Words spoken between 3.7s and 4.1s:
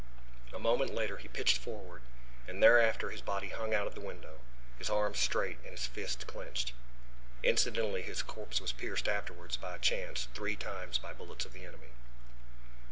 out of the